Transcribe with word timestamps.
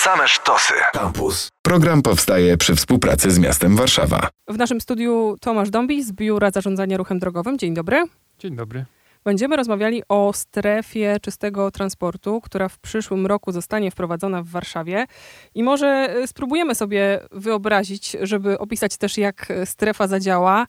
same 0.00 0.28
sztosy. 0.28 0.74
Campus. 0.92 1.48
Program 1.62 2.02
powstaje 2.02 2.56
przy 2.56 2.74
współpracy 2.74 3.30
z 3.30 3.38
miastem 3.38 3.76
Warszawa. 3.76 4.28
W 4.48 4.58
naszym 4.58 4.80
studiu 4.80 5.36
Tomasz 5.40 5.70
Dąbi 5.70 6.02
z 6.02 6.12
Biura 6.12 6.50
Zarządzania 6.50 6.96
Ruchem 6.96 7.18
Drogowym. 7.18 7.58
Dzień 7.58 7.74
dobry. 7.74 8.04
Dzień 8.38 8.56
dobry. 8.56 8.84
Będziemy 9.24 9.56
rozmawiali 9.56 10.02
o 10.08 10.32
strefie 10.32 11.16
czystego 11.22 11.70
transportu, 11.70 12.40
która 12.40 12.68
w 12.68 12.78
przyszłym 12.78 13.26
roku 13.26 13.52
zostanie 13.52 13.90
wprowadzona 13.90 14.42
w 14.42 14.46
Warszawie. 14.46 15.06
I 15.54 15.62
może 15.62 16.16
y, 16.16 16.26
spróbujemy 16.26 16.74
sobie 16.74 17.20
wyobrazić, 17.32 18.16
żeby 18.22 18.58
opisać 18.58 18.96
też, 18.96 19.18
jak 19.18 19.48
strefa 19.64 20.06
zadziała. 20.06 20.66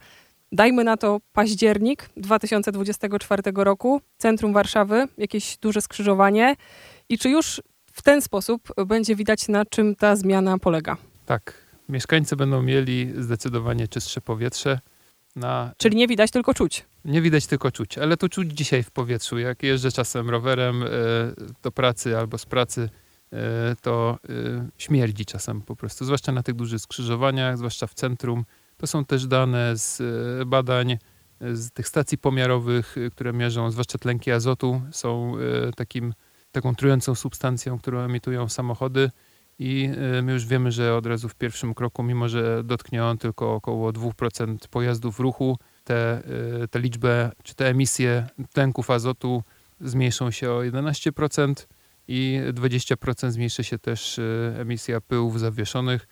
Dajmy 0.52 0.84
na 0.84 0.98
to 0.98 1.20
październik 1.34 2.09
2024 2.18 3.43
roku, 3.55 4.02
centrum 4.18 4.54
Warszawy, 4.54 5.07
jakieś 5.18 5.57
duże 5.57 5.82
skrzyżowanie. 5.82 6.55
I 7.09 7.18
czy 7.18 7.29
już 7.29 7.61
w 7.92 8.02
ten 8.02 8.21
sposób 8.21 8.73
będzie 8.86 9.16
widać, 9.16 9.48
na 9.48 9.66
czym 9.66 9.96
ta 9.96 10.16
zmiana 10.16 10.57
polega? 10.57 10.97
Tak. 11.25 11.54
Mieszkańcy 11.89 12.36
będą 12.36 12.61
mieli 12.61 13.14
zdecydowanie 13.18 13.88
czystsze 13.88 14.21
powietrze. 14.21 14.79
Na... 15.36 15.71
Czyli 15.78 15.98
nie 15.98 16.07
widać, 16.07 16.32
tylko 16.32 16.54
czuć. 16.54 16.86
Nie 17.06 17.21
widać, 17.21 17.48
tylko 17.48 17.71
czuć, 17.71 17.98
ale 17.98 18.18
to 18.18 18.29
czuć 18.29 18.51
dzisiaj 18.51 18.84
w 18.84 18.92
powietrzu. 18.92 19.39
Jak 19.39 19.64
jeżdżę 19.64 19.92
czasem 19.92 20.29
rowerem 20.29 20.84
e, 20.84 20.88
do 21.64 21.71
pracy 21.71 22.18
albo 22.18 22.38
z 22.38 22.46
pracy, 22.46 22.89
e, 23.34 23.75
to 23.82 24.20
e, 24.29 24.70
śmierdzi 24.78 25.26
czasem 25.26 25.62
po 25.62 25.76
prostu, 25.76 26.06
zwłaszcza 26.06 26.32
na 26.32 26.43
tych 26.43 26.56
dużych 26.56 26.82
skrzyżowaniach, 26.82 27.57
zwłaszcza 27.57 27.87
w 27.87 27.93
centrum. 27.93 28.46
To 28.78 28.87
są 28.87 29.06
też 29.06 29.28
dane 29.28 29.78
z 29.78 30.01
badań, 30.48 30.98
z 31.54 31.71
tych 31.71 31.87
stacji 31.87 32.17
pomiarowych, 32.17 32.95
które 33.12 33.34
mierzą, 33.34 33.72
zwłaszcza 33.72 33.98
tlenki 33.98 34.31
azotu, 34.31 34.81
są 34.92 35.34
takim, 35.76 36.14
taką 36.52 36.75
trującą 36.75 37.16
substancją, 37.16 37.80
którą 37.80 38.00
emitują 38.00 38.50
samochody. 38.50 39.11
I 39.59 39.89
my 40.23 40.31
już 40.31 40.45
wiemy, 40.45 40.72
że 40.72 40.95
od 40.95 41.05
razu 41.05 41.30
w 41.30 41.36
pierwszym 41.36 41.73
kroku, 41.73 42.03
mimo 42.03 42.30
że 42.30 42.64
dotknie 42.64 43.06
on 43.06 43.17
tylko 43.17 43.53
około 43.53 43.92
2% 43.92 44.58
pojazdów 44.70 45.17
w 45.17 45.20
ruchu, 45.20 45.58
te, 45.84 46.23
y, 46.64 46.67
te 46.67 46.80
liczbę, 46.80 47.31
czy 47.44 47.56
te 47.56 47.67
emisje 47.67 48.28
tlenków 48.53 48.89
azotu 48.89 49.44
zmniejszą 49.81 50.31
się 50.31 50.52
o 50.52 50.64
11% 50.64 51.67
i 52.08 52.42
20% 52.54 53.31
zmniejszy 53.31 53.64
się 53.64 53.80
też 53.80 54.17
y, 54.17 54.56
emisja 54.59 55.02
pyłów 55.02 55.39
zawieszonych. 55.39 56.08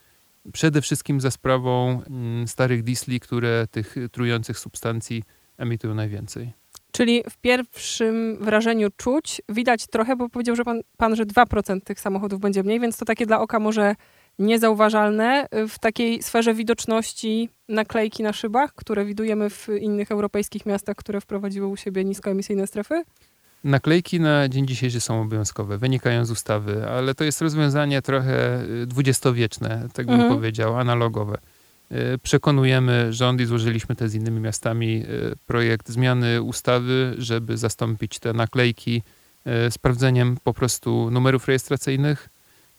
Przede 0.53 0.81
wszystkim 0.81 1.21
za 1.21 1.31
sprawą 1.31 2.01
mm, 2.03 2.47
starych 2.47 2.83
diesli, 2.83 3.19
które 3.19 3.67
tych 3.71 3.95
trujących 4.11 4.59
substancji 4.59 5.23
emitują 5.57 5.95
najwięcej. 5.95 6.53
Czyli 6.91 7.23
w 7.29 7.37
pierwszym 7.37 8.37
wrażeniu 8.41 8.87
czuć, 8.97 9.41
widać 9.49 9.87
trochę, 9.87 10.15
bo 10.15 10.29
powiedział, 10.29 10.55
że 10.55 10.63
pan, 10.63 10.81
pan 10.97 11.15
że 11.15 11.25
2% 11.25 11.81
tych 11.81 11.99
samochodów 11.99 12.39
będzie 12.39 12.63
mniej, 12.63 12.79
więc 12.79 12.97
to 12.97 13.05
takie 13.05 13.25
dla 13.25 13.41
oka 13.41 13.59
może 13.59 13.95
niezauważalne 14.39 15.47
w 15.69 15.79
takiej 15.79 16.23
sferze 16.23 16.53
widoczności 16.53 17.49
naklejki 17.69 18.23
na 18.23 18.33
szybach, 18.33 18.73
które 18.75 19.05
widujemy 19.05 19.49
w 19.49 19.67
innych 19.79 20.11
europejskich 20.11 20.65
miastach, 20.65 20.95
które 20.95 21.21
wprowadziły 21.21 21.67
u 21.67 21.77
siebie 21.77 22.05
niskoemisyjne 22.05 22.67
strefy? 22.67 23.03
Naklejki 23.63 24.19
na 24.19 24.49
dzień 24.49 24.67
dzisiejszy 24.67 25.01
są 25.01 25.21
obowiązkowe, 25.21 25.77
wynikają 25.77 26.25
z 26.25 26.31
ustawy, 26.31 26.87
ale 26.89 27.15
to 27.15 27.23
jest 27.23 27.41
rozwiązanie 27.41 28.01
trochę 28.01 28.63
y, 28.63 28.85
dwudziestowieczne, 28.85 29.87
tak 29.93 30.05
bym 30.05 30.15
mhm. 30.15 30.33
powiedział, 30.33 30.77
analogowe. 30.77 31.37
Y, 31.91 32.17
przekonujemy 32.17 33.13
rząd 33.13 33.41
i 33.41 33.45
złożyliśmy 33.45 33.95
też 33.95 34.09
z 34.09 34.13
innymi 34.13 34.39
miastami 34.39 35.03
y, 35.03 35.35
projekt 35.45 35.89
zmiany 35.89 36.41
ustawy, 36.41 37.15
żeby 37.17 37.57
zastąpić 37.57 38.19
te 38.19 38.33
naklejki 38.33 39.03
sprawdzeniem 39.69 40.37
po 40.43 40.53
prostu 40.53 41.11
numerów 41.11 41.47
rejestracyjnych, 41.47 42.29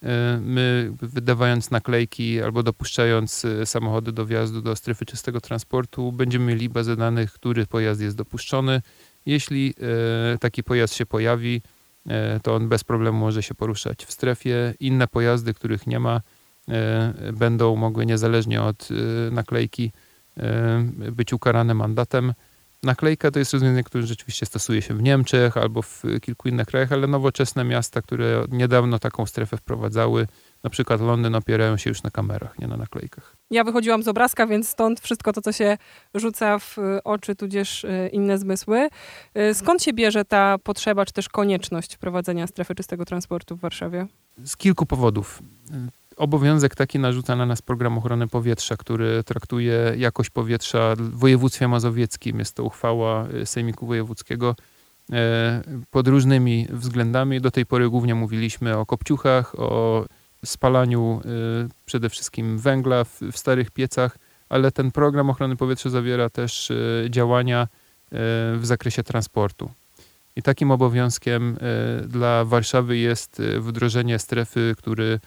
E, 0.03 0.41
my 0.42 0.92
wydawając 1.03 1.70
naklejki 1.70 2.42
albo 2.42 2.62
dopuszczając 2.62 3.44
e, 3.44 3.66
samochody 3.66 4.12
do 4.12 4.27
wjazdu 4.27 4.62
do 4.62 4.77
strefy 4.77 5.06
czystego 5.06 5.41
transportu, 5.41 6.12
będziemy 6.12 6.44
mieli 6.44 6.69
bazę 6.69 6.97
danych, 6.97 7.33
który 7.33 7.66
pojazd 7.66 8.00
jest 8.00 8.16
dopuszczony. 8.16 8.82
Jeśli 9.26 9.75
e, 10.34 10.38
taki 10.38 10.62
pojazd 10.62 10.94
się 10.94 11.06
pojawi, 11.06 11.62
to 12.43 12.54
on 12.54 12.69
bez 12.69 12.84
problemu 12.84 13.19
może 13.19 13.43
się 13.43 13.54
poruszać 13.54 14.04
w 14.04 14.12
strefie. 14.12 14.75
Inne 14.81 15.09
pojazdy, 15.09 15.54
których 15.54 15.87
nie 15.87 16.00
ma, 16.00 16.20
będą 17.32 17.76
mogły 17.76 18.06
niezależnie 18.06 18.62
od 18.62 18.88
naklejki 19.31 19.92
być 21.12 21.32
ukarane 21.32 21.75
mandatem. 21.75 22.34
Naklejka 22.82 23.31
to 23.31 23.38
jest 23.38 23.53
rozwiązanie, 23.53 23.84
które 23.84 24.06
rzeczywiście 24.06 24.47
stosuje 24.47 24.82
się 24.82 24.94
w 24.94 25.03
Niemczech 25.03 25.56
albo 25.56 25.82
w 25.82 26.03
kilku 26.20 26.48
innych 26.48 26.66
krajach, 26.66 26.92
ale 26.92 27.06
nowoczesne 27.06 27.64
miasta, 27.64 28.03
które 28.03 28.44
niedawno 28.48 28.98
taką 28.98 29.26
strefę 29.26 29.56
wprowadzały, 29.56 30.26
na 30.64 30.70
przykład 30.70 31.00
Londyn, 31.00 31.34
opierają 31.34 31.76
się 31.76 31.91
już 31.91 32.03
na 32.03 32.10
kamerach, 32.10 32.58
nie 32.58 32.66
na 32.66 32.76
naklejkach. 32.76 33.37
Ja 33.50 33.64
wychodziłam 33.64 34.02
z 34.02 34.08
obrazka, 34.08 34.47
więc 34.47 34.69
stąd 34.69 35.00
wszystko 35.00 35.32
to, 35.32 35.42
co 35.42 35.52
się 35.52 35.78
rzuca 36.14 36.58
w 36.58 36.76
oczy, 37.04 37.37
tudzież 37.37 37.87
inne 38.12 38.38
zmysły. 38.38 38.88
Skąd 39.54 39.82
się 39.82 39.92
bierze 39.92 40.25
ta 40.25 40.58
potrzeba, 40.58 41.04
czy 41.04 41.12
też 41.12 41.28
konieczność 41.28 41.94
wprowadzenia 41.94 42.47
strefy 42.47 42.75
czystego 42.75 43.04
transportu 43.04 43.56
w 43.56 43.60
Warszawie? 43.60 44.06
Z 44.44 44.56
kilku 44.56 44.87
powodów 44.87 45.42
obowiązek 46.20 46.75
taki 46.75 46.98
narzuca 46.98 47.36
na 47.36 47.47
nas 47.47 47.62
program 47.62 47.98
ochrony 47.98 48.28
powietrza, 48.28 48.76
który 48.76 49.25
traktuje 49.25 49.94
jakość 49.97 50.31
powietrza 50.31 50.94
w 50.97 51.19
województwie 51.19 51.69
mazowieckim. 51.69 52.38
Jest 52.38 52.56
to 52.56 52.64
uchwała 52.64 53.28
y, 53.28 53.47
Sejmiku 53.47 53.86
Wojewódzkiego 53.86 54.56
e, 55.12 55.62
pod 55.91 56.08
różnymi 56.08 56.66
względami. 56.70 57.41
Do 57.41 57.50
tej 57.50 57.66
pory 57.66 57.91
głównie 57.91 58.14
mówiliśmy 58.14 58.76
o 58.76 58.86
kopciuchach, 58.86 59.54
o 59.58 60.04
spalaniu 60.44 61.20
y, 61.64 61.69
przede 61.86 62.08
wszystkim 62.08 62.58
węgla 62.58 63.04
w, 63.04 63.20
starych 63.34 63.70
piecach, 63.70 64.19
ale 64.48 64.72
ten 64.72 64.91
program 64.91 65.31
ochrony 65.31 65.56
powietrza 65.56 65.91
zawiera 65.91 66.31
też 66.31 66.70
y, 66.70 67.06
działania 67.10 67.69
w 68.56 68.60
zakresie 68.62 69.02
transportu. 69.02 69.70
I 70.37 70.42
takim 70.42 70.70
obowiązkiem 70.70 71.56
dla 72.06 72.44
Warszawy 72.44 72.97
jest 72.97 73.42
wdrożenie 73.58 74.19
strefy, 74.19 74.75
który 74.78 75.04
Y, 75.14 75.20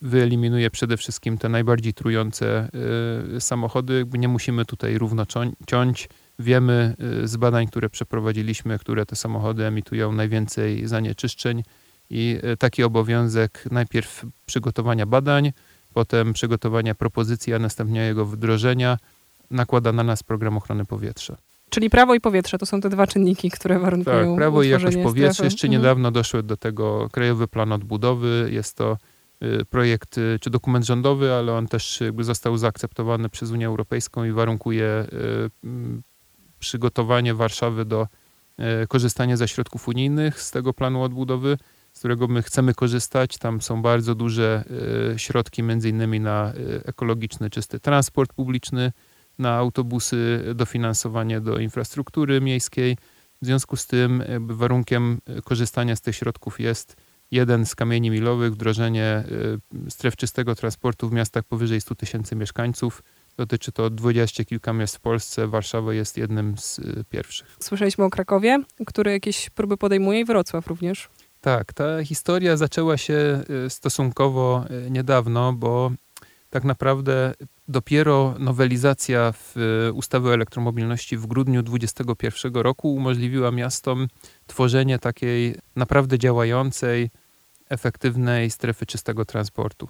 wyeliminuje 0.00 0.70
przede 0.70 0.96
wszystkim 0.96 1.38
te 1.38 1.48
najbardziej 1.48 1.94
trujące 1.94 2.68
y, 3.36 3.40
samochody. 3.40 4.06
Nie 4.18 4.28
musimy 4.28 4.64
tutaj 4.64 4.98
równo 4.98 5.26
ciąć. 5.66 6.08
Wiemy 6.38 6.96
y, 7.22 7.28
z 7.28 7.36
badań, 7.36 7.66
które 7.66 7.90
przeprowadziliśmy, 7.90 8.78
które 8.78 9.06
te 9.06 9.16
samochody 9.16 9.64
emitują 9.64 10.12
najwięcej 10.12 10.88
zanieczyszczeń 10.88 11.62
i 12.10 12.38
taki 12.58 12.82
obowiązek 12.82 13.64
najpierw 13.70 14.26
przygotowania 14.46 15.06
badań, 15.06 15.52
potem 15.94 16.32
przygotowania 16.32 16.94
propozycji, 16.94 17.54
a 17.54 17.58
następnie 17.58 18.00
jego 18.00 18.26
wdrożenia 18.26 18.98
nakłada 19.50 19.92
na 19.92 20.02
nas 20.02 20.22
program 20.22 20.56
ochrony 20.56 20.84
powietrza. 20.84 21.36
Czyli 21.70 21.90
prawo 21.90 22.14
i 22.14 22.20
powietrze 22.20 22.58
to 22.58 22.66
są 22.66 22.80
te 22.80 22.88
dwa 22.88 23.06
czynniki, 23.06 23.50
które 23.50 23.78
warunkują. 23.78 24.26
Tak, 24.26 24.36
prawo 24.36 24.62
i 24.62 24.68
jakość 24.68 24.96
powietrza. 25.02 25.44
Jeszcze 25.44 25.66
mhm. 25.66 25.82
niedawno 25.82 26.10
doszły 26.10 26.42
do 26.42 26.56
tego 26.56 27.08
Krajowy 27.12 27.48
Plan 27.48 27.72
Odbudowy. 27.72 28.48
Jest 28.52 28.76
to 28.76 28.92
Y, 28.92 29.09
projekt 29.70 30.18
y, 30.18 30.38
czy 30.40 30.50
dokument 30.50 30.86
rządowy, 30.86 31.32
ale 31.32 31.52
on 31.52 31.66
też 31.66 32.00
jakby 32.00 32.24
został 32.24 32.56
zaakceptowany 32.56 33.28
przez 33.28 33.50
Unię 33.50 33.66
Europejską 33.66 34.24
i 34.24 34.32
warunkuje 34.32 35.06
y, 35.64 35.70
przygotowanie 36.58 37.34
Warszawy 37.34 37.84
do 37.84 38.06
korzystania 38.88 39.36
ze 39.36 39.48
środków 39.48 39.88
unijnych 39.88 40.42
z 40.42 40.50
tego 40.50 40.72
planu 40.72 41.02
odbudowy, 41.02 41.56
z 41.92 41.98
którego 41.98 42.28
my 42.28 42.42
chcemy 42.42 42.74
korzystać. 42.74 43.38
Tam 43.38 43.60
są 43.60 43.82
bardzo 43.82 44.14
duże 44.14 44.64
środki, 45.16 45.62
między 45.62 45.88
innymi 45.88 46.20
na 46.20 46.52
ekologiczny, 46.84 47.50
czysty 47.50 47.80
transport 47.80 48.32
publiczny, 48.32 48.92
na 49.38 49.54
autobusy, 49.56 50.44
dofinansowanie 50.54 51.40
do 51.40 51.58
infrastruktury 51.58 52.40
miejskiej. 52.40 52.96
W 53.42 53.46
związku 53.46 53.76
z 53.76 53.86
tym 53.86 54.22
warunkiem 54.40 55.20
korzystania 55.44 55.96
z 55.96 56.00
tych 56.00 56.16
środków 56.16 56.60
jest 56.60 56.96
jeden 57.30 57.66
z 57.66 57.74
kamieni 57.74 58.10
milowych, 58.10 58.52
wdrożenie 58.52 59.24
y, 59.86 59.90
stref 59.90 60.16
czystego 60.16 60.54
transportu 60.54 61.08
w 61.08 61.12
miastach 61.12 61.44
powyżej 61.44 61.80
100 61.80 61.94
tysięcy 61.94 62.36
mieszkańców. 62.36 63.02
Dotyczy 63.36 63.72
to 63.72 63.90
dwudziestu 63.90 64.44
kilka 64.44 64.72
miast 64.72 64.96
w 64.96 65.00
Polsce. 65.00 65.46
Warszawa 65.46 65.94
jest 65.94 66.16
jednym 66.16 66.58
z 66.58 66.78
y, 66.78 67.04
pierwszych. 67.10 67.56
Słyszeliśmy 67.60 68.04
o 68.04 68.10
Krakowie, 68.10 68.62
który 68.86 69.12
jakieś 69.12 69.50
próby 69.50 69.76
podejmuje 69.76 70.20
i 70.20 70.24
Wrocław 70.24 70.66
również. 70.66 71.08
Tak, 71.40 71.72
ta 71.72 72.04
historia 72.04 72.56
zaczęła 72.56 72.96
się 72.96 73.42
y, 73.66 73.70
stosunkowo 73.70 74.64
niedawno, 74.90 75.52
bo 75.52 75.92
tak 76.50 76.64
naprawdę 76.64 77.34
dopiero 77.68 78.34
nowelizacja 78.38 79.32
w 79.32 79.54
ustawy 79.94 80.28
o 80.28 80.34
elektromobilności 80.34 81.16
w 81.16 81.26
grudniu 81.26 81.62
2021 81.62 82.62
roku 82.62 82.94
umożliwiła 82.94 83.50
miastom 83.50 84.08
tworzenie 84.46 84.98
takiej 84.98 85.54
naprawdę 85.76 86.18
działającej, 86.18 87.10
efektywnej 87.70 88.50
strefy 88.50 88.86
czystego 88.86 89.24
transportu. 89.24 89.88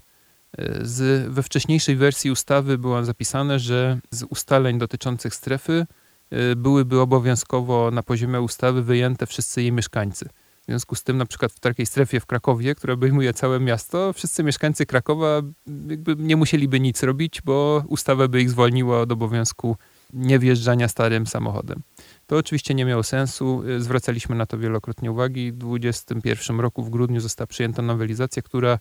Z, 0.83 1.29
we 1.33 1.43
wcześniejszej 1.43 1.97
wersji 1.97 2.31
ustawy 2.31 2.79
było 2.79 3.05
zapisane, 3.05 3.59
że 3.59 3.99
z 4.11 4.23
ustaleń 4.23 4.79
dotyczących 4.79 5.35
strefy 5.35 5.87
y, 6.33 6.57
byłyby 6.57 7.01
obowiązkowo 7.01 7.91
na 7.91 8.03
poziomie 8.03 8.41
ustawy 8.41 8.83
wyjęte 8.83 9.27
wszyscy 9.27 9.63
jej 9.63 9.73
mieszkańcy. 9.73 10.29
W 10.63 10.65
związku 10.65 10.95
z 10.95 11.03
tym 11.03 11.17
na 11.17 11.27
przykład 11.27 11.53
w 11.53 11.61
takiej 11.61 11.87
strefie 11.87 12.21
w 12.21 12.27
Krakowie, 12.27 12.75
która 12.75 12.95
obejmuje 12.95 13.35
całe 13.35 13.61
miasto, 13.61 14.13
wszyscy 14.13 14.43
mieszkańcy 14.43 14.87
Krakowa 14.87 15.43
jakby 15.89 16.17
nie 16.17 16.37
musieliby 16.37 16.81
nic 16.81 17.03
robić, 17.03 17.43
bo 17.43 17.85
ustawa 17.89 18.29
by 18.29 18.43
ich 18.43 18.51
zwolniła 18.51 19.01
od 19.01 19.13
obowiązku 19.13 19.77
niewjeżdżania 20.13 20.89
starym 20.89 21.27
samochodem. 21.27 21.83
To 22.27 22.37
oczywiście 22.37 22.75
nie 22.75 22.85
miało 22.85 23.03
sensu. 23.03 23.63
Zwracaliśmy 23.79 24.37
na 24.37 24.47
to 24.47 24.59
wielokrotnie 24.59 25.11
uwagi. 25.11 25.53
W 25.53 25.57
2021 25.57 26.61
roku 26.61 26.83
w 26.83 26.91
grudniu 26.91 27.21
została 27.21 27.47
przyjęta 27.47 27.83
nowelizacja, 27.83 28.43
która 28.43 28.79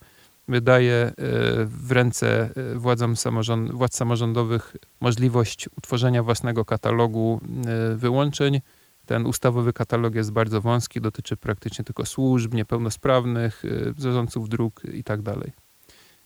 wydaje 0.48 0.94
e, 0.94 1.14
w 1.66 1.92
ręce 1.92 2.50
e, 2.56 2.76
władzom 2.76 3.16
samorząd, 3.16 3.72
władz 3.72 3.96
samorządowych 3.96 4.76
możliwość 5.02 5.70
utworzenia 5.78 6.24
własnego 6.24 6.66
katalogu 6.66 7.42
wyłączeń. 7.96 8.62
Ten 9.06 9.26
ustawowy 9.26 9.74
katalog 9.74 10.16
jest 10.16 10.32
bardzo 10.32 10.62
wąski, 10.62 11.02
dotyczy 11.02 11.38
praktycznie 11.38 11.86
tylko 11.86 12.06
służb, 12.06 12.54
niepełnosprawnych, 12.54 13.64
zarządców 13.98 14.50
dróg 14.50 14.82
itd. 14.94 15.36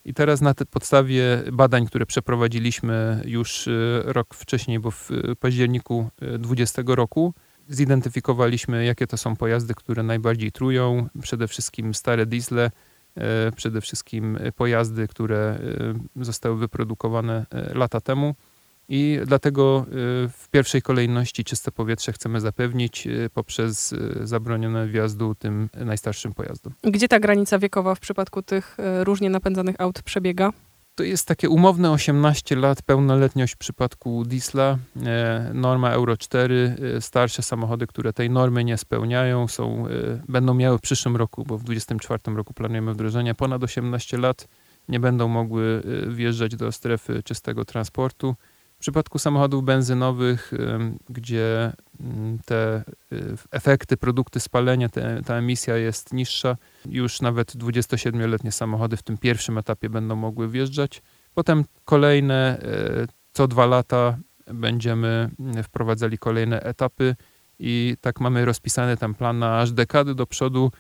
I 0.05 0.13
teraz 0.13 0.41
na 0.41 0.53
podstawie 0.53 1.43
badań, 1.53 1.85
które 1.85 2.05
przeprowadziliśmy 2.05 3.21
już 3.25 3.69
rok 4.03 4.35
wcześniej, 4.35 4.79
bo 4.79 4.91
w 4.91 5.09
październiku 5.39 6.09
2020 6.17 6.81
roku, 6.85 7.33
zidentyfikowaliśmy, 7.67 8.85
jakie 8.85 9.07
to 9.07 9.17
są 9.17 9.35
pojazdy, 9.35 9.73
które 9.73 10.03
najbardziej 10.03 10.51
trują. 10.51 11.09
Przede 11.21 11.47
wszystkim 11.47 11.93
stare 11.93 12.25
diesle, 12.25 12.71
przede 13.55 13.81
wszystkim 13.81 14.39
pojazdy, 14.55 15.07
które 15.07 15.59
zostały 16.15 16.57
wyprodukowane 16.57 17.45
lata 17.73 18.01
temu. 18.01 18.35
I 18.89 19.19
dlatego 19.25 19.85
w 20.29 20.49
pierwszej 20.51 20.81
kolejności 20.81 21.43
czyste 21.43 21.71
powietrze 21.71 22.13
chcemy 22.13 22.41
zapewnić 22.41 23.07
poprzez 23.33 23.95
zabronione 24.21 24.87
wjazdu 24.87 25.35
tym 25.35 25.69
najstarszym 25.75 26.33
pojazdom. 26.33 26.73
Gdzie 26.83 27.07
ta 27.07 27.19
granica 27.19 27.59
wiekowa 27.59 27.95
w 27.95 27.99
przypadku 27.99 28.41
tych 28.41 28.77
różnie 29.03 29.29
napędzanych 29.29 29.75
aut 29.79 30.01
przebiega? 30.01 30.51
To 30.95 31.03
jest 31.03 31.27
takie 31.27 31.49
umowne 31.49 31.91
18 31.91 32.55
lat, 32.55 32.81
pełnoletność 32.81 33.53
w 33.53 33.57
przypadku 33.57 34.23
diesla, 34.25 34.77
e, 35.05 35.51
norma 35.53 35.89
Euro 35.89 36.17
4. 36.17 36.75
E, 36.97 37.01
starsze 37.01 37.41
samochody, 37.41 37.87
które 37.87 38.13
tej 38.13 38.29
normy 38.29 38.63
nie 38.63 38.77
spełniają, 38.77 39.47
są, 39.47 39.87
e, 39.87 39.91
będą 40.27 40.53
miały 40.53 40.77
w 40.77 40.81
przyszłym 40.81 41.15
roku, 41.15 41.43
bo 41.47 41.57
w 41.57 41.63
2024 41.63 42.37
roku 42.37 42.53
planujemy 42.53 42.93
wdrożenie, 42.93 43.35
ponad 43.35 43.63
18 43.63 44.17
lat 44.17 44.47
nie 44.89 44.99
będą 44.99 45.27
mogły 45.27 45.83
wjeżdżać 46.07 46.55
do 46.55 46.71
strefy 46.71 47.23
czystego 47.23 47.65
transportu. 47.65 48.35
Przypadku 48.83 49.19
samochodów 49.19 49.63
benzynowych, 49.63 50.53
gdzie 51.09 51.71
mm, 51.99 52.39
te 52.45 52.83
efekty, 53.51 53.97
produkty 53.97 54.39
spalenia, 54.39 54.89
te, 54.89 55.21
ta 55.25 55.35
emisja 55.35 55.77
jest 55.77 56.13
niższa, 56.13 56.57
już 56.85 57.21
nawet 57.21 57.55
27-letnie 57.55 58.51
samochody 58.51 58.97
w 58.97 59.03
tym 59.03 59.17
pierwszym 59.17 59.57
etapie 59.57 59.89
będą 59.89 60.15
mogły 60.15 60.49
wjeżdżać. 60.49 61.01
Potem 61.33 61.65
kolejne, 61.85 62.59
e, 62.61 63.07
co 63.31 63.47
dwa 63.47 63.65
lata 63.65 64.17
będziemy 64.47 65.29
wprowadzali 65.63 66.17
kolejne 66.17 66.61
etapy 66.61 67.15
i 67.59 67.95
tak 68.01 68.19
mamy 68.19 68.45
rozpisany 68.45 68.97
tam 68.97 69.15
plan 69.15 69.39
na 69.39 69.59
aż 69.59 69.71
dekady 69.71 70.15
do 70.15 70.25
przodu. 70.25 70.71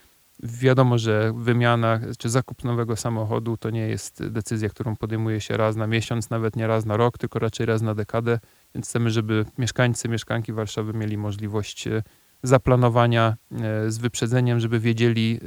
Wiadomo, 0.43 0.97
że 0.97 1.33
wymiana 1.35 1.99
czy 2.17 2.29
zakup 2.29 2.63
nowego 2.63 2.95
samochodu 2.95 3.57
to 3.57 3.69
nie 3.69 3.87
jest 3.87 4.27
decyzja, 4.27 4.69
którą 4.69 4.95
podejmuje 4.95 5.41
się 5.41 5.57
raz 5.57 5.75
na 5.75 5.87
miesiąc, 5.87 6.29
nawet 6.29 6.55
nie 6.55 6.67
raz 6.67 6.85
na 6.85 6.97
rok, 6.97 7.17
tylko 7.17 7.39
raczej 7.39 7.65
raz 7.65 7.81
na 7.81 7.95
dekadę. 7.95 8.39
Więc 8.75 8.87
chcemy, 8.87 9.09
żeby 9.09 9.45
mieszkańcy, 9.57 10.09
mieszkanki 10.09 10.53
Warszawy 10.53 10.93
mieli 10.93 11.17
możliwość 11.17 11.87
e, 11.87 12.03
zaplanowania 12.43 13.35
e, 13.51 13.91
z 13.91 13.97
wyprzedzeniem, 13.97 14.59
żeby 14.59 14.79
wiedzieli, 14.79 15.39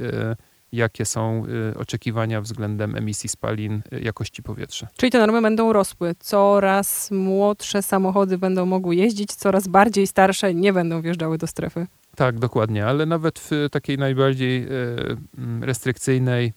jakie 0.71 1.05
są 1.05 1.43
oczekiwania 1.75 2.41
względem 2.41 2.95
emisji 2.95 3.29
spalin 3.29 3.81
jakości 4.01 4.43
powietrza. 4.43 4.87
Czyli 4.97 5.11
te 5.11 5.19
normy 5.19 5.41
będą 5.41 5.73
rosły. 5.73 6.15
Coraz 6.19 7.11
młodsze 7.11 7.81
samochody 7.81 8.37
będą 8.37 8.65
mogły 8.65 8.95
jeździć, 8.95 9.35
coraz 9.35 9.67
bardziej 9.67 10.07
starsze 10.07 10.53
nie 10.53 10.73
będą 10.73 11.01
wjeżdżały 11.01 11.37
do 11.37 11.47
strefy. 11.47 11.87
Tak, 12.17 12.39
dokładnie, 12.39 12.85
ale 12.85 13.05
nawet 13.05 13.39
w 13.39 13.51
takiej 13.71 13.97
najbardziej 13.97 14.63
y, 14.63 15.17
mm, 15.37 15.63
restrykcyjnej 15.63 16.53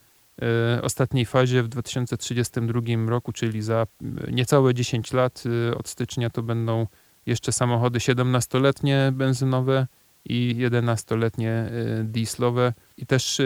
ostatniej 0.82 1.26
fazie 1.26 1.62
w 1.62 1.68
2032 1.68 3.08
roku, 3.08 3.32
czyli 3.32 3.62
za 3.62 3.86
niecałe 4.30 4.74
10 4.74 5.12
lat 5.12 5.44
od 5.76 5.88
stycznia 5.88 6.30
to 6.30 6.42
będą 6.42 6.86
jeszcze 7.26 7.52
samochody 7.52 7.98
17-letnie 7.98 9.12
benzynowe 9.14 9.86
i 10.24 10.56
11-letnie 10.58 11.70
dieslowe. 12.04 12.72
I 12.96 13.06
też 13.06 13.40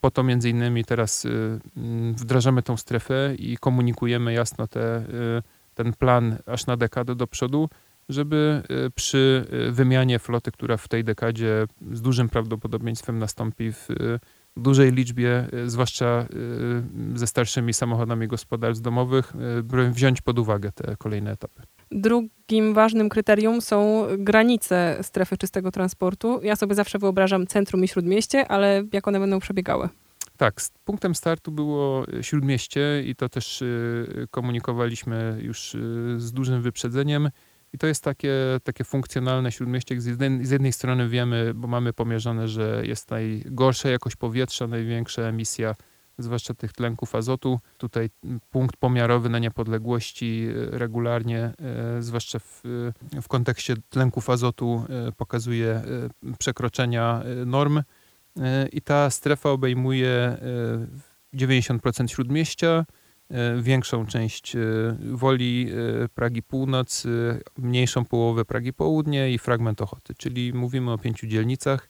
po 0.00 0.10
to 0.10 0.22
między 0.22 0.50
innymi 0.50 0.84
teraz 0.84 1.26
mm, 1.76 2.14
wdrażamy 2.14 2.62
tą 2.62 2.76
strefę 2.76 3.34
i 3.38 3.56
komunikujemy 3.56 4.32
jasno 4.32 4.66
te, 4.66 5.04
ten 5.74 5.92
plan 5.92 6.38
aż 6.46 6.66
na 6.66 6.76
dekadę 6.76 7.14
do 7.14 7.26
przodu, 7.26 7.68
żeby 8.08 8.62
y, 8.86 8.90
przy 8.90 9.44
wymianie 9.70 10.18
floty, 10.18 10.52
która 10.52 10.76
w 10.76 10.88
tej 10.88 11.04
dekadzie 11.04 11.66
z 11.92 12.02
dużym 12.02 12.28
prawdopodobieństwem 12.28 13.18
nastąpi 13.18 13.72
w 13.72 13.88
dużej 14.56 14.92
liczbie, 14.92 15.48
zwłaszcza 15.66 16.26
ze 17.14 17.26
starszymi 17.26 17.74
samochodami 17.74 18.28
gospodarstw 18.28 18.82
domowych, 18.82 19.32
wziąć 19.90 20.20
pod 20.20 20.38
uwagę 20.38 20.72
te 20.72 20.96
kolejne 20.96 21.32
etapy. 21.32 21.62
Drugim 21.90 22.74
ważnym 22.74 23.08
kryterium 23.08 23.60
są 23.60 24.06
granice 24.18 24.98
strefy 25.02 25.36
czystego 25.36 25.70
transportu. 25.70 26.40
Ja 26.42 26.56
sobie 26.56 26.74
zawsze 26.74 26.98
wyobrażam 26.98 27.46
centrum 27.46 27.84
i 27.84 27.88
śródmieście, 27.88 28.48
ale 28.48 28.84
jak 28.92 29.08
one 29.08 29.20
będą 29.20 29.38
przebiegały? 29.38 29.88
Tak, 30.36 30.60
punktem 30.84 31.14
startu 31.14 31.52
było 31.52 32.04
śródmieście 32.22 33.02
i 33.06 33.14
to 33.14 33.28
też 33.28 33.62
y, 33.62 34.26
komunikowaliśmy 34.30 35.38
już 35.42 35.74
y, 35.74 35.78
z 36.18 36.32
dużym 36.32 36.62
wyprzedzeniem. 36.62 37.30
I 37.72 37.78
to 37.78 37.86
jest 37.86 38.04
takie, 38.04 38.34
takie 38.64 38.84
funkcjonalne 38.84 39.52
śródmieście. 39.52 40.00
Z 40.00 40.06
jednej, 40.06 40.46
z 40.46 40.50
jednej 40.50 40.72
strony 40.72 41.08
wiemy, 41.08 41.54
bo 41.54 41.68
mamy 41.68 41.92
pomierzone, 41.92 42.48
że 42.48 42.82
jest 42.84 43.10
najgorsza 43.10 43.88
jakość 43.88 44.16
powietrza, 44.16 44.66
największa 44.66 45.22
emisja 45.22 45.74
zwłaszcza 46.18 46.54
tych 46.54 46.72
tlenków 46.72 47.14
azotu. 47.14 47.60
Tutaj 47.78 48.10
punkt 48.50 48.76
pomiarowy 48.76 49.28
na 49.28 49.38
niepodległości 49.38 50.48
e, 50.48 50.78
regularnie, 50.78 51.38
e, 51.38 51.54
zwłaszcza 52.02 52.38
w, 52.38 52.62
w 53.22 53.28
kontekście 53.28 53.74
tlenków 53.88 54.30
azotu, 54.30 54.84
e, 55.08 55.12
pokazuje 55.12 55.82
przekroczenia 56.38 57.22
norm. 57.46 57.82
I 58.72 58.82
ta 58.82 59.10
strefa 59.10 59.50
obejmuje 59.50 60.36
90% 61.34 62.08
śródmieścia, 62.08 62.84
większą 63.60 64.06
część 64.06 64.56
Woli, 65.12 65.72
Pragi 66.14 66.42
Północ, 66.42 67.06
mniejszą 67.58 68.04
połowę 68.04 68.44
Pragi 68.44 68.72
Południe 68.72 69.30
i 69.30 69.38
fragment 69.38 69.82
Ochoty, 69.82 70.14
czyli 70.14 70.52
mówimy 70.52 70.92
o 70.92 70.98
pięciu 70.98 71.26
dzielnicach 71.26 71.88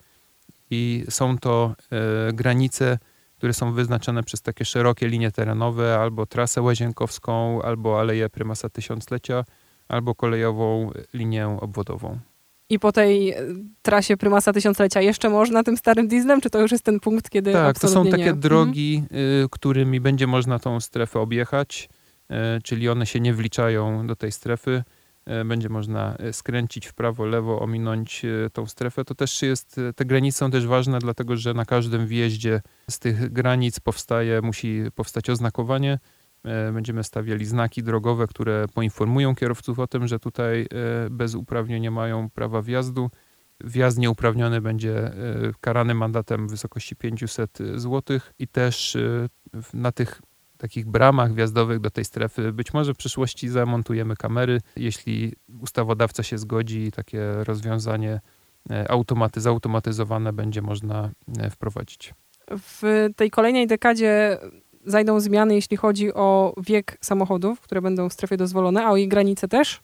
i 0.70 1.04
są 1.08 1.38
to 1.38 1.74
granice 2.32 2.98
które 3.38 3.54
są 3.54 3.72
wyznaczone 3.72 4.22
przez 4.22 4.42
takie 4.42 4.64
szerokie 4.64 5.08
linie 5.08 5.30
terenowe, 5.30 5.98
albo 5.98 6.26
trasę 6.26 6.62
łazienkowską, 6.62 7.62
albo 7.62 8.00
Aleję 8.00 8.28
Prymasa 8.28 8.68
Tysiąclecia, 8.68 9.44
albo 9.88 10.14
kolejową 10.14 10.90
linię 11.14 11.48
obwodową. 11.60 12.18
I 12.70 12.78
po 12.78 12.92
tej 12.92 13.30
e, 13.30 13.36
trasie 13.82 14.16
Prymasa 14.16 14.52
Tysiąclecia 14.52 15.00
jeszcze 15.00 15.30
można 15.30 15.62
tym 15.62 15.76
starym 15.76 16.08
dieslem, 16.08 16.40
czy 16.40 16.50
to 16.50 16.60
już 16.60 16.72
jest 16.72 16.84
ten 16.84 17.00
punkt, 17.00 17.30
kiedy 17.30 17.52
Tak, 17.52 17.78
to 17.78 17.88
są 17.88 18.06
takie 18.06 18.24
nie? 18.24 18.34
drogi, 18.34 19.02
mhm. 19.02 19.20
y, 19.44 19.48
którymi 19.50 20.00
będzie 20.00 20.26
można 20.26 20.58
tą 20.58 20.80
strefę 20.80 21.20
objechać, 21.20 21.88
y, 22.30 22.34
czyli 22.62 22.88
one 22.88 23.06
się 23.06 23.20
nie 23.20 23.34
wliczają 23.34 24.06
do 24.06 24.16
tej 24.16 24.32
strefy. 24.32 24.84
E, 25.26 25.44
będzie 25.44 25.68
można 25.68 26.16
skręcić 26.32 26.86
w 26.86 26.94
prawo, 26.94 27.26
lewo, 27.26 27.60
ominąć 27.60 28.22
tą 28.52 28.66
strefę. 28.66 29.04
To 29.04 29.14
też 29.14 29.42
jest, 29.42 29.80
te 29.96 30.04
granice 30.04 30.38
są 30.38 30.50
też 30.50 30.66
ważne, 30.66 30.98
dlatego 30.98 31.36
że 31.36 31.54
na 31.54 31.64
każdym 31.64 32.06
wjeździe 32.06 32.62
z 32.90 32.98
tych 32.98 33.32
granic 33.32 33.80
powstaje, 33.80 34.42
musi 34.42 34.82
powstać 34.94 35.30
oznakowanie. 35.30 35.98
Będziemy 36.72 37.04
stawiali 37.04 37.44
znaki 37.44 37.82
drogowe, 37.82 38.26
które 38.26 38.66
poinformują 38.74 39.34
kierowców 39.34 39.78
o 39.78 39.86
tym, 39.86 40.08
że 40.08 40.18
tutaj 40.18 40.66
bez 41.10 41.34
uprawnień 41.34 41.82
nie 41.82 41.90
mają 41.90 42.30
prawa 42.30 42.62
wjazdu. 42.62 43.10
Wjazd 43.60 43.98
nieuprawniony 43.98 44.60
będzie 44.60 45.12
karany 45.60 45.94
mandatem 45.94 46.48
w 46.48 46.50
wysokości 46.50 46.96
500 46.96 47.58
zł 47.76 48.20
i 48.38 48.48
też 48.48 48.96
na 49.74 49.92
tych 49.92 50.22
takich 50.58 50.86
bramach 50.86 51.34
wjazdowych 51.34 51.80
do 51.80 51.90
tej 51.90 52.04
strefy. 52.04 52.52
Być 52.52 52.74
może 52.74 52.94
w 52.94 52.96
przyszłości 52.96 53.48
zamontujemy 53.48 54.16
kamery, 54.16 54.60
jeśli 54.76 55.32
ustawodawca 55.60 56.22
się 56.22 56.38
zgodzi 56.38 56.80
i 56.80 56.92
takie 56.92 57.20
rozwiązanie 57.44 58.20
e, 58.70 58.90
automaty, 58.90 59.40
zautomatyzowane 59.40 60.32
będzie 60.32 60.62
można 60.62 61.10
e, 61.38 61.50
wprowadzić. 61.50 62.14
W 62.50 63.08
tej 63.16 63.30
kolejnej 63.30 63.66
dekadzie 63.66 64.38
zajdą 64.88 65.20
zmiany, 65.20 65.54
jeśli 65.54 65.76
chodzi 65.76 66.14
o 66.14 66.54
wiek 66.66 66.98
samochodów, 67.00 67.60
które 67.60 67.82
będą 67.82 68.08
w 68.08 68.12
strefie 68.12 68.36
dozwolone, 68.36 68.84
a 68.84 68.90
o 68.90 68.96
jej 68.96 69.08
granice 69.08 69.48
też? 69.48 69.80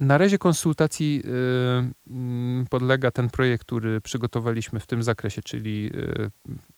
Na 0.00 0.18
razie 0.18 0.38
konsultacji 0.38 1.22
y, 1.24 2.10
mm, 2.10 2.66
podlega 2.70 3.10
ten 3.10 3.30
projekt, 3.30 3.64
który 3.64 4.00
przygotowaliśmy 4.00 4.80
w 4.80 4.86
tym 4.86 5.02
zakresie, 5.02 5.42
czyli 5.42 5.90
y, 5.94 6.30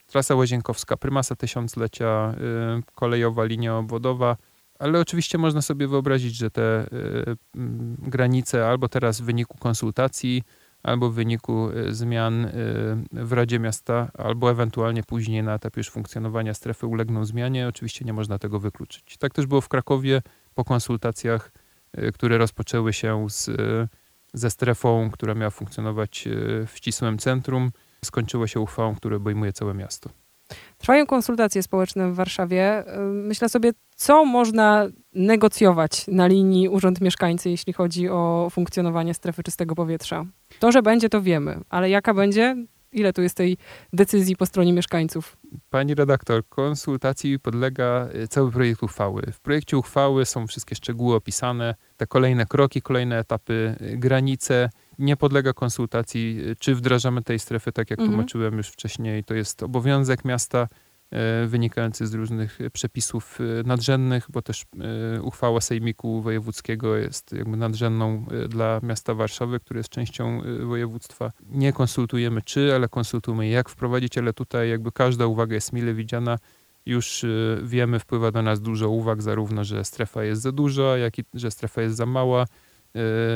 trasa 0.07 0.35
łazienkowska, 0.35 0.97
prymasa 0.97 1.35
tysiąclecia, 1.35 2.35
y, 2.79 2.93
kolejowa 2.95 3.43
linia 3.43 3.77
obwodowa, 3.77 4.37
ale 4.79 4.99
oczywiście 4.99 5.37
można 5.37 5.61
sobie 5.61 5.87
wyobrazić, 5.87 6.35
że 6.35 6.51
te 6.51 6.87
mm, 7.55 7.97
granice 7.99 8.67
albo 8.67 8.89
teraz 8.89 9.21
w 9.21 9.23
wyniku 9.23 9.57
konsultacji, 9.57 10.43
albo 10.83 11.09
w 11.09 11.13
wyniku 11.13 11.69
zmian 11.89 12.47
w 13.11 13.31
Radzie 13.31 13.59
Miasta, 13.59 14.11
albo 14.17 14.51
ewentualnie 14.51 15.03
później 15.03 15.43
na 15.43 15.53
etapie 15.53 15.79
już 15.79 15.89
funkcjonowania 15.89 16.53
strefy 16.53 16.87
ulegną 16.87 17.25
zmianie. 17.25 17.67
Oczywiście 17.67 18.05
nie 18.05 18.13
można 18.13 18.39
tego 18.39 18.59
wykluczyć. 18.59 19.17
Tak 19.17 19.33
też 19.33 19.45
było 19.45 19.61
w 19.61 19.69
Krakowie 19.69 20.21
po 20.55 20.63
konsultacjach 20.63 21.51
Y, 21.97 22.11
które 22.11 22.37
rozpoczęły 22.37 22.93
się 22.93 23.29
z, 23.29 23.47
y, 23.47 23.87
ze 24.33 24.49
strefą, 24.49 25.09
która 25.11 25.33
miała 25.33 25.49
funkcjonować 25.49 26.27
y, 26.27 26.67
w 26.67 26.77
ścisłym 26.77 27.17
centrum, 27.17 27.71
skończyło 28.05 28.47
się 28.47 28.59
uchwałą, 28.59 28.95
która 28.95 29.17
obejmuje 29.17 29.53
całe 29.53 29.73
miasto. 29.73 30.09
Trwają 30.77 31.05
konsultacje 31.05 31.63
społeczne 31.63 32.11
w 32.11 32.15
Warszawie. 32.15 32.83
Myślę 33.11 33.49
sobie, 33.49 33.71
co 33.95 34.25
można 34.25 34.87
negocjować 35.13 36.07
na 36.07 36.27
linii 36.27 36.69
Urząd 36.69 37.01
Mieszkańcy, 37.01 37.49
jeśli 37.49 37.73
chodzi 37.73 38.09
o 38.09 38.47
funkcjonowanie 38.51 39.13
strefy 39.13 39.43
czystego 39.43 39.75
powietrza. 39.75 40.25
To, 40.59 40.71
że 40.71 40.81
będzie, 40.81 41.09
to 41.09 41.21
wiemy, 41.21 41.59
ale 41.69 41.89
jaka 41.89 42.13
będzie, 42.13 42.55
Ile 42.93 43.13
tu 43.13 43.21
jest 43.21 43.37
tej 43.37 43.57
decyzji 43.93 44.35
po 44.35 44.45
stronie 44.45 44.73
mieszkańców? 44.73 45.37
Pani 45.69 45.95
redaktor, 45.95 46.47
konsultacji 46.49 47.39
podlega 47.39 48.07
y, 48.15 48.27
cały 48.27 48.51
projekt 48.51 48.83
uchwały. 48.83 49.21
W 49.31 49.39
projekcie 49.39 49.77
uchwały 49.77 50.25
są 50.25 50.47
wszystkie 50.47 50.75
szczegóły 50.75 51.15
opisane, 51.15 51.75
te 51.97 52.07
kolejne 52.07 52.45
kroki, 52.45 52.81
kolejne 52.81 53.19
etapy, 53.19 53.75
y, 53.81 53.97
granice. 53.97 54.69
Nie 55.01 55.17
podlega 55.17 55.53
konsultacji, 55.53 56.39
y, 56.49 56.55
czy 56.55 56.75
wdrażamy 56.75 57.21
tej 57.21 57.39
strefy, 57.39 57.71
tak 57.71 57.89
jak 57.89 57.99
mhm. 57.99 58.09
tłumaczyłem 58.09 58.57
już 58.57 58.67
wcześniej. 58.67 59.23
To 59.23 59.33
jest 59.33 59.63
obowiązek 59.63 60.25
miasta 60.25 60.67
E, 61.11 61.47
wynikający 61.47 62.07
z 62.07 62.13
różnych 62.13 62.59
przepisów 62.73 63.39
e, 63.41 63.63
nadrzędnych, 63.63 64.27
bo 64.29 64.41
też 64.41 64.65
uchwała 65.21 65.61
Sejmiku 65.61 66.21
Wojewódzkiego 66.21 66.95
jest 66.95 67.31
jakby 67.33 67.57
nadrzędną 67.57 68.25
dla 68.49 68.79
miasta 68.83 69.13
Warszawy, 69.13 69.59
które 69.59 69.79
jest 69.79 69.89
częścią 69.89 70.41
województwa. 70.67 71.31
Nie 71.49 71.73
konsultujemy 71.73 72.41
czy, 72.41 72.75
ale 72.75 72.89
konsultujemy 72.89 73.47
jak 73.47 73.69
wprowadzić, 73.69 74.17
ale 74.17 74.33
tutaj 74.33 74.69
jakby 74.69 74.91
każda 74.91 75.25
uwaga 75.25 75.55
jest 75.55 75.73
mile 75.73 75.93
widziana. 75.93 76.37
Już 76.85 77.25
wiemy, 77.63 77.99
wpływa 77.99 78.31
do 78.31 78.41
nas 78.41 78.61
dużo 78.61 78.89
uwag, 78.89 79.21
zarówno, 79.21 79.63
że 79.63 79.85
strefa 79.85 80.23
jest 80.23 80.41
za 80.41 80.51
duża, 80.51 80.97
jak 80.97 81.19
i 81.19 81.23
że 81.33 81.51
strefa 81.51 81.81
jest 81.81 81.95
za 81.95 82.05
mała. 82.05 82.45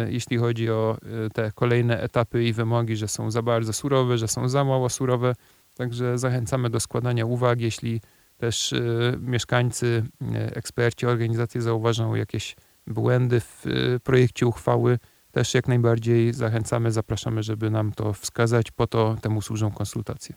Jeśli 0.09 0.37
chodzi 0.37 0.69
o 0.69 0.97
te 1.33 1.51
kolejne 1.55 2.01
etapy 2.01 2.43
i 2.43 2.53
wymogi, 2.53 2.95
że 2.95 3.07
są 3.07 3.31
za 3.31 3.41
bardzo 3.41 3.73
surowe, 3.73 4.17
że 4.17 4.27
są 4.27 4.49
za 4.49 4.63
mało 4.63 4.89
surowe, 4.89 5.35
Także 5.75 6.17
zachęcamy 6.17 6.69
do 6.69 6.79
składania 6.79 7.25
uwag, 7.25 7.61
jeśli 7.61 8.01
też 8.37 8.71
y, 8.73 9.17
mieszkańcy, 9.21 10.03
eksperci, 10.33 11.05
organizacje 11.05 11.61
zauważą 11.61 12.15
jakieś 12.15 12.55
błędy 12.87 13.39
w 13.39 13.65
projekcie 14.03 14.47
uchwały, 14.47 14.99
też 15.31 15.53
jak 15.53 15.67
najbardziej 15.67 16.33
zachęcamy, 16.33 16.91
zapraszamy, 16.91 17.43
żeby 17.43 17.69
nam 17.69 17.91
to 17.91 18.13
wskazać, 18.13 18.71
po 18.71 18.87
to 18.87 19.15
temu 19.21 19.41
służą 19.41 19.71
konsultacje. 19.71 20.35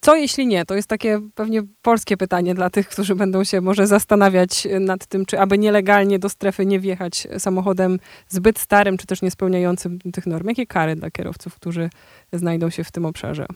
Co 0.00 0.16
jeśli 0.16 0.46
nie? 0.46 0.64
To 0.64 0.74
jest 0.74 0.88
takie 0.88 1.20
pewnie 1.34 1.62
polskie 1.82 2.16
pytanie 2.16 2.54
dla 2.54 2.70
tych, 2.70 2.88
którzy 2.88 3.14
będą 3.14 3.44
się 3.44 3.60
może 3.60 3.86
zastanawiać 3.86 4.68
nad 4.80 5.06
tym, 5.06 5.26
czy 5.26 5.40
aby 5.40 5.58
nielegalnie 5.58 6.18
do 6.18 6.28
strefy 6.28 6.66
nie 6.66 6.80
wjechać 6.80 7.28
samochodem 7.38 7.98
zbyt 8.28 8.58
starym, 8.58 8.96
czy 8.96 9.06
też 9.06 9.22
niespełniającym 9.22 9.98
tych 9.98 10.26
norm. 10.26 10.48
Jakie 10.48 10.66
kary 10.66 10.96
dla 10.96 11.10
kierowców, 11.10 11.54
którzy 11.54 11.90
znajdą 12.32 12.70
się 12.70 12.84
w 12.84 12.92
tym 12.92 13.04
obszarze? 13.04 13.46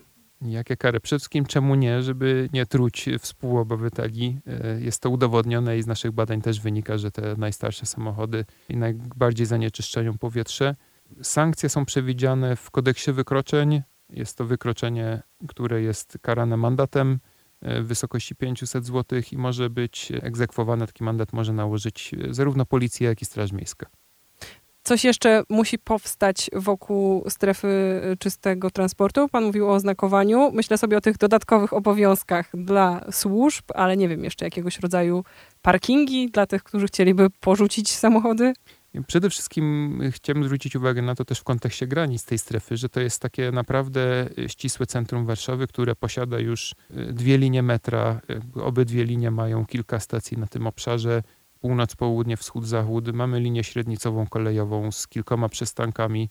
Jakie 0.42 0.76
kary? 0.76 1.00
Przede 1.00 1.18
wszystkim 1.18 1.46
czemu 1.46 1.74
nie, 1.74 2.02
żeby 2.02 2.48
nie 2.52 2.66
truć 2.66 3.06
współobywateli. 3.20 4.38
E, 4.46 4.80
jest 4.80 5.02
to 5.02 5.10
udowodnione 5.10 5.78
i 5.78 5.82
z 5.82 5.86
naszych 5.86 6.12
badań 6.12 6.42
też 6.42 6.60
wynika, 6.60 6.98
że 6.98 7.10
te 7.10 7.34
najstarsze 7.36 7.86
samochody 7.86 8.44
najbardziej 8.70 9.46
zanieczyszczają 9.46 10.18
powietrze. 10.18 10.74
Sankcje 11.22 11.68
są 11.68 11.84
przewidziane 11.84 12.56
w 12.56 12.70
kodeksie 12.70 13.12
wykroczeń. 13.12 13.82
Jest 14.10 14.36
to 14.36 14.44
wykroczenie, 14.44 15.22
które 15.48 15.82
jest 15.82 16.18
karane 16.22 16.56
mandatem 16.56 17.18
e, 17.62 17.82
w 17.82 17.86
wysokości 17.86 18.34
500 18.34 18.86
zł 18.86 19.20
i 19.32 19.36
może 19.36 19.70
być 19.70 20.12
egzekwowane. 20.22 20.86
Taki 20.86 21.04
mandat 21.04 21.32
może 21.32 21.52
nałożyć 21.52 22.14
e, 22.14 22.34
zarówno 22.34 22.66
policja, 22.66 23.08
jak 23.08 23.22
i 23.22 23.24
Straż 23.24 23.52
Miejska. 23.52 23.86
Coś 24.86 25.04
jeszcze 25.04 25.42
musi 25.48 25.78
powstać 25.78 26.50
wokół 26.52 27.24
strefy 27.28 27.68
y, 28.12 28.16
czystego 28.16 28.70
transportu. 28.70 29.28
Pan 29.28 29.44
mówił 29.44 29.68
o 29.68 29.74
oznakowaniu. 29.74 30.50
Myślę 30.52 30.78
sobie 30.78 30.96
o 30.96 31.00
tych 31.00 31.18
dodatkowych 31.18 31.72
obowiązkach 31.72 32.50
dla 32.54 33.04
służb, 33.10 33.64
ale 33.74 33.96
nie 33.96 34.08
wiem, 34.08 34.24
jeszcze 34.24 34.44
jakiegoś 34.44 34.80
rodzaju 34.80 35.24
parkingi 35.62 36.30
dla 36.30 36.46
tych, 36.46 36.62
którzy 36.62 36.86
chcieliby 36.86 37.30
porzucić 37.30 37.92
samochody. 37.92 38.52
Przede 39.06 39.30
wszystkim 39.30 40.00
chciałbym 40.10 40.44
zwrócić 40.44 40.76
uwagę 40.76 41.02
na 41.02 41.14
to 41.14 41.24
też 41.24 41.38
w 41.38 41.44
kontekście 41.44 41.86
granic 41.86 42.24
tej 42.24 42.38
strefy, 42.38 42.76
że 42.76 42.88
to 42.88 43.00
jest 43.00 43.22
takie 43.22 43.52
naprawdę 43.52 44.28
ścisłe 44.46 44.86
centrum 44.86 45.26
Warszawy, 45.26 45.66
które 45.66 45.96
posiada 45.96 46.38
już 46.38 46.72
y, 46.72 47.12
dwie 47.12 47.38
linie 47.38 47.62
metra. 47.62 48.20
Obydwie 48.54 49.04
linie 49.04 49.30
mają 49.30 49.66
kilka 49.66 50.00
stacji 50.00 50.38
na 50.38 50.46
tym 50.46 50.66
obszarze 50.66 51.22
północ, 51.60 51.96
południe, 51.96 52.36
wschód, 52.36 52.66
zachód. 52.66 53.12
Mamy 53.12 53.40
linię 53.40 53.64
średnicową 53.64 54.26
kolejową 54.26 54.92
z 54.92 55.08
kilkoma 55.08 55.48
przystankami. 55.48 56.30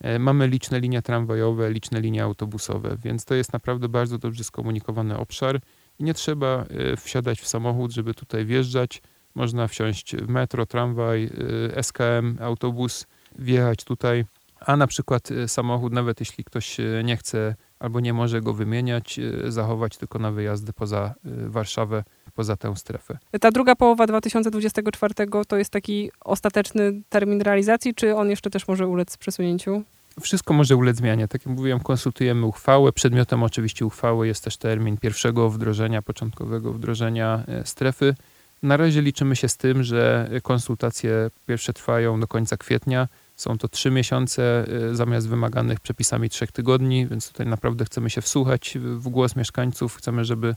E, 0.00 0.18
mamy 0.18 0.48
liczne 0.48 0.80
linie 0.80 1.02
tramwajowe, 1.02 1.70
liczne 1.72 2.00
linie 2.00 2.22
autobusowe, 2.22 2.96
więc 3.04 3.24
to 3.24 3.34
jest 3.34 3.52
naprawdę 3.52 3.88
bardzo 3.88 4.18
dobrze 4.18 4.44
skomunikowany 4.44 5.18
obszar 5.18 5.60
i 5.98 6.04
nie 6.04 6.14
trzeba 6.14 6.64
wsiadać 6.96 7.40
w 7.40 7.48
samochód, 7.48 7.92
żeby 7.92 8.14
tutaj 8.14 8.46
wjeżdżać. 8.46 9.02
Można 9.34 9.68
wsiąść 9.68 10.16
w 10.16 10.28
metro, 10.28 10.66
tramwaj, 10.66 11.30
e, 11.74 11.82
SKM, 11.82 12.38
autobus, 12.40 13.06
wjechać 13.38 13.84
tutaj, 13.84 14.24
a 14.60 14.76
na 14.76 14.86
przykład 14.86 15.28
samochód, 15.46 15.92
nawet 15.92 16.20
jeśli 16.20 16.44
ktoś 16.44 16.76
nie 17.04 17.16
chce 17.16 17.54
albo 17.78 18.00
nie 18.00 18.12
może 18.12 18.40
go 18.40 18.54
wymieniać, 18.54 19.20
zachować 19.48 19.96
tylko 19.96 20.18
na 20.18 20.32
wyjazdy 20.32 20.72
poza 20.72 21.14
Warszawę 21.24 22.04
poza 22.38 22.56
tę 22.56 22.76
strefę. 22.76 23.18
Ta 23.40 23.50
druga 23.50 23.76
połowa 23.76 24.06
2024 24.06 25.14
to 25.48 25.56
jest 25.56 25.70
taki 25.70 26.10
ostateczny 26.24 27.02
termin 27.08 27.40
realizacji, 27.42 27.94
czy 27.94 28.16
on 28.16 28.30
jeszcze 28.30 28.50
też 28.50 28.68
może 28.68 28.86
ulec 28.86 29.16
przesunięciu? 29.16 29.82
Wszystko 30.20 30.54
może 30.54 30.76
ulec 30.76 30.96
zmianie. 30.96 31.28
Tak 31.28 31.46
jak 31.46 31.56
mówiłem, 31.56 31.80
konsultujemy 31.80 32.46
uchwałę. 32.46 32.92
Przedmiotem 32.92 33.42
oczywiście 33.42 33.86
uchwały 33.86 34.26
jest 34.26 34.44
też 34.44 34.56
termin 34.56 34.98
pierwszego 34.98 35.50
wdrożenia, 35.50 36.02
początkowego 36.02 36.72
wdrożenia 36.72 37.44
e, 37.48 37.66
strefy. 37.66 38.14
Na 38.62 38.76
razie 38.76 39.02
liczymy 39.02 39.36
się 39.36 39.48
z 39.48 39.56
tym, 39.56 39.82
że 39.82 40.30
konsultacje 40.42 41.30
pierwsze 41.46 41.72
trwają 41.72 42.20
do 42.20 42.26
końca 42.26 42.56
kwietnia. 42.56 43.08
Są 43.36 43.58
to 43.58 43.68
trzy 43.68 43.90
miesiące 43.90 44.66
e, 44.90 44.94
zamiast 44.94 45.28
wymaganych 45.28 45.80
przepisami 45.80 46.30
trzech 46.30 46.52
tygodni, 46.52 47.06
więc 47.06 47.28
tutaj 47.28 47.46
naprawdę 47.46 47.84
chcemy 47.84 48.10
się 48.10 48.20
wsłuchać 48.20 48.78
w 48.80 49.08
głos 49.08 49.36
mieszkańców. 49.36 49.96
Chcemy, 49.96 50.24
żeby 50.24 50.54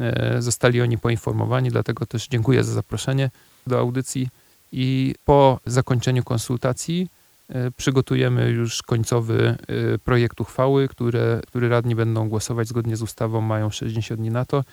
E, 0.00 0.42
zostali 0.42 0.82
oni 0.82 0.98
poinformowani, 0.98 1.70
dlatego 1.70 2.06
też 2.06 2.28
dziękuję 2.28 2.64
za 2.64 2.72
zaproszenie 2.72 3.30
do 3.66 3.78
audycji. 3.78 4.28
I 4.72 5.14
po 5.24 5.60
zakończeniu 5.66 6.24
konsultacji 6.24 7.08
e, 7.48 7.70
przygotujemy 7.70 8.50
już 8.50 8.82
końcowy 8.82 9.56
projekt 10.04 10.40
uchwały, 10.40 10.88
które, 10.88 11.40
który 11.46 11.68
radni 11.68 11.94
będą 11.94 12.28
głosować 12.28 12.68
zgodnie 12.68 12.96
z 12.96 13.02
ustawą, 13.02 13.40
mają 13.40 13.70
60 13.70 14.20
dni 14.20 14.30
na 14.30 14.44
to. 14.44 14.64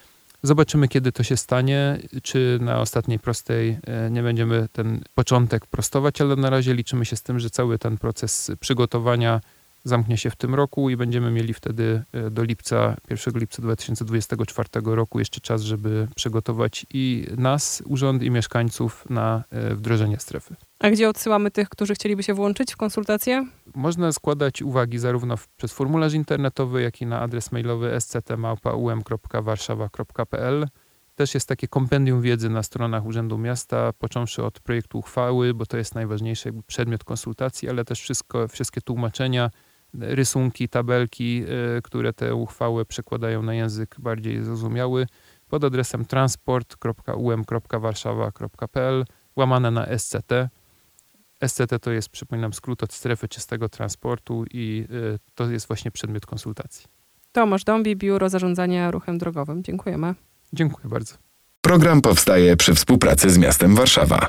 Zobaczymy, 0.46 0.88
kiedy 0.88 1.12
to 1.12 1.24
się 1.24 1.38
stanie, 1.38 1.98
czy 2.24 2.58
na 2.62 2.80
ostatniej 2.80 3.20
prostej 3.20 3.78
nie 4.12 4.24
będziemy 4.24 4.68
ten 4.72 5.02
początek 5.16 5.66
prostować, 5.66 6.22
ale 6.22 6.36
na 6.36 6.50
razie 6.50 6.74
liczymy 6.74 7.06
się 7.06 7.16
z 7.16 7.24
tym, 7.24 7.40
że 7.40 7.50
cały 7.50 7.80
ten 7.80 7.98
proces 7.98 8.52
przygotowania 8.60 9.42
zamknie 9.86 10.18
się 10.18 10.30
w 10.30 10.36
tym 10.36 10.56
roku 10.56 10.90
i 10.90 10.98
będziemy 10.98 11.32
mieli 11.32 11.54
wtedy 11.54 12.04
e, 12.12 12.32
do 12.32 12.44
lipca, 12.44 12.96
1 13.10 13.40
lipca 13.40 13.62
2024 13.62 14.70
roku 14.84 15.20
jeszcze 15.20 15.40
czas, 15.40 15.62
żeby 15.62 16.08
przygotować 16.16 16.86
i 16.94 17.28
nas, 17.38 17.84
urząd 17.86 18.24
i 18.24 18.32
mieszkańców 18.32 19.06
na 19.10 19.44
e, 19.52 19.76
wdrożenie 19.76 20.20
strefy. 20.20 20.56
A 20.80 20.90
gdzie 20.90 21.10
odsyłamy 21.10 21.52
tych, 21.52 21.70
którzy 21.70 21.94
chcieliby 21.94 22.24
się 22.24 22.34
włączyć 22.34 22.74
w 22.74 22.78
konsultacje? 22.78 23.48
Można 23.76 24.12
składać 24.12 24.62
uwagi 24.62 25.00
zarówno 25.00 25.36
przez 25.58 25.74
formularz 25.74 26.14
internetowy, 26.14 26.82
jak 26.82 27.02
i 27.02 27.06
na 27.06 27.20
adres 27.20 27.52
mailowy 27.52 27.90
sctmałpa.um.warszawa.pl. 28.00 30.68
Też 31.16 31.34
jest 31.34 31.50
takie 31.50 31.68
kompendium 31.68 32.22
wiedzy 32.22 32.50
na 32.50 32.64
stronach 32.64 33.06
Urzędu 33.06 33.38
Miasta, 33.38 33.94
począwszy 33.94 34.44
od 34.44 34.60
projektu 34.60 35.00
uchwały, 35.00 35.54
bo 35.54 35.66
to 35.66 35.78
jest 35.78 35.96
najważniejszy 35.96 36.54
przedmiot 36.68 37.04
konsultacji, 37.04 37.70
ale 37.70 37.86
też 37.86 38.02
wszystko, 38.02 38.48
wszystkie 38.48 38.82
tłumaczenia, 38.82 39.52
rysunki, 40.00 40.70
tabelki, 40.70 41.44
y, 41.78 41.82
które 41.82 42.14
te 42.14 42.36
uchwały 42.36 42.86
przekładają 42.86 43.42
na 43.42 43.54
język 43.54 43.96
bardziej 44.00 44.44
zrozumiały 44.44 45.08
pod 45.48 45.64
adresem 45.64 46.06
transport.um.warszawa.pl 46.06 49.06
łamane 49.36 49.72
na 49.72 49.98
SCT. 49.98 50.50
SCT 51.48 51.80
to 51.82 51.92
jest, 51.92 52.10
przypominam, 52.10 52.54
skrót 52.54 52.84
od 52.84 52.94
strefy 52.94 53.28
czystego 53.28 53.70
transportu 53.70 54.46
i 54.54 54.88
y, 54.92 55.20
to 55.36 55.52
jest 55.52 55.68
właśnie 55.68 55.92
przedmiot 55.92 56.26
konsultacji. 56.26 56.86
Tomasz 57.32 57.64
Dąbi, 57.64 57.96
Biuro 57.96 58.30
Zarządzania 58.30 58.92
Ruchem 58.92 59.18
Drogowym. 59.18 59.64
Dziękujemy. 59.64 60.16
Dziękuję 60.54 60.90
bardzo. 60.90 61.16
Program 61.62 62.02
powstaje 62.02 62.58
przy 62.58 62.74
współpracy 62.74 63.30
z 63.30 63.38
miastem 63.38 63.76
Warszawa. 63.76 64.28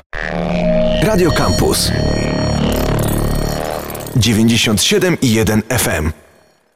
Radio 1.03 1.31
Campus 1.31 1.91
97 4.19 5.17
i 5.21 5.39
1 5.39 5.63
FM. 5.69 6.26